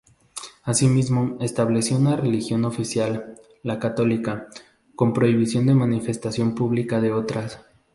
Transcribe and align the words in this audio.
Asimismo, 0.63 1.37
establecía 1.41 1.95
una 1.95 2.15
religión 2.15 2.65
oficial, 2.65 3.35
la 3.61 3.77
católica, 3.77 4.47
con 4.95 5.13
prohibición 5.13 5.67
de 5.67 5.75
manifestación 5.75 6.55
pública 6.55 6.99
de 6.99 7.11
otras. 7.13 7.59